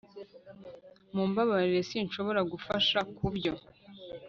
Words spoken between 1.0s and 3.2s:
Mumbabarire sinshobora kugufasha